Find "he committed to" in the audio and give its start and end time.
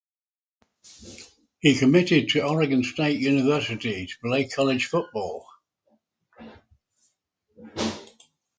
1.59-2.41